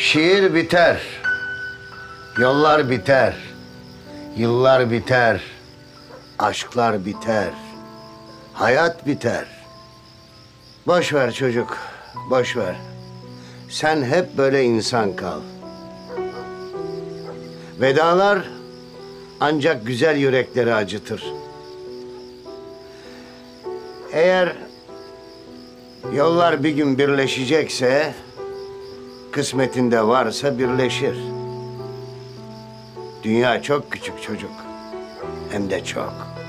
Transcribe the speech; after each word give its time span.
Şiir 0.00 0.54
biter. 0.54 1.00
Yollar 2.38 2.90
biter. 2.90 3.34
Yıllar 4.36 4.90
biter. 4.90 5.40
Aşklar 6.38 7.04
biter. 7.04 7.50
Hayat 8.52 9.06
biter. 9.06 9.44
Boş 10.86 11.14
ver 11.14 11.32
çocuk. 11.32 11.78
Boş 12.30 12.56
ver. 12.56 12.76
Sen 13.68 14.04
hep 14.04 14.38
böyle 14.38 14.64
insan 14.64 15.16
kal. 15.16 15.40
Vedalar 17.80 18.38
ancak 19.40 19.86
güzel 19.86 20.16
yürekleri 20.16 20.74
acıtır. 20.74 21.24
Eğer 24.12 24.52
yollar 26.14 26.64
bir 26.64 26.70
gün 26.70 26.98
birleşecekse 26.98 28.14
Kısmetinde 29.32 30.06
varsa 30.06 30.58
birleşir. 30.58 31.18
Dünya 33.22 33.62
çok 33.62 33.90
küçük 33.90 34.22
çocuk. 34.22 34.50
Hem 35.50 35.70
de 35.70 35.84
çok. 35.84 36.40